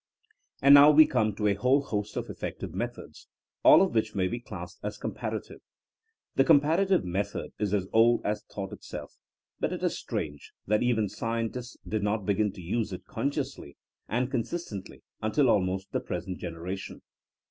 [0.63, 3.27] And now we come to a whole host of effective methods,
[3.61, 5.59] all of which may be classed as com parative.
[6.33, 9.13] The comparative method is as old as thought itself,
[9.59, 13.77] but it is strange that even sci entists did not begin to use it consciously
[14.07, 14.31] and THINEINa AS A SOIENOE 23
[14.81, 17.03] consistently until almost the present generation.